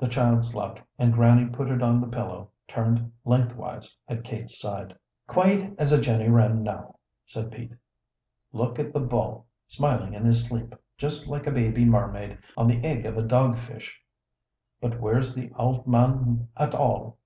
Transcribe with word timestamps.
The 0.00 0.08
child 0.08 0.44
slept, 0.44 0.80
and 0.98 1.12
Grannie 1.12 1.46
put 1.48 1.70
it 1.70 1.84
on 1.84 2.00
the 2.00 2.08
pillow 2.08 2.50
turned 2.66 3.12
lengthwise 3.24 3.96
at 4.08 4.24
Kate's 4.24 4.58
side. 4.60 4.96
"Quiet 5.28 5.72
as 5.78 5.92
a 5.92 6.00
Jenny 6.00 6.28
Wren, 6.28 6.64
now," 6.64 6.96
said 7.26 7.52
Pete. 7.52 7.72
"Look 8.52 8.80
at 8.80 8.92
the 8.92 8.98
bogh 8.98 9.44
smiling 9.68 10.14
in 10.14 10.24
his 10.24 10.42
sleep. 10.48 10.74
Just 10.98 11.28
like 11.28 11.46
a 11.46 11.52
baby 11.52 11.84
mermaid 11.84 12.38
on 12.56 12.66
the 12.66 12.82
egg 12.84 13.06
of 13.06 13.16
a 13.16 13.22
dogfish. 13.22 14.00
But 14.80 14.98
where's 15.00 15.32
the 15.32 15.52
ould 15.56 15.86
man 15.86 16.48
at 16.56 16.74
all? 16.74 17.18